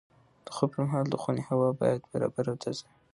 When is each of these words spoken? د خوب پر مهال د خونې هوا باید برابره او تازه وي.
د 0.45 0.47
خوب 0.55 0.69
پر 0.73 0.81
مهال 0.87 1.05
د 1.09 1.15
خونې 1.21 1.43
هوا 1.49 1.69
باید 1.79 2.01
برابره 2.11 2.49
او 2.51 2.57
تازه 2.63 2.83
وي. 2.87 2.93